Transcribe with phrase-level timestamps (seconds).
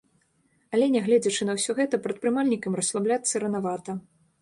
[0.77, 4.01] Але, нягледзячы на ўсё гэта, прадпрымальнікам расслабляцца ранавата.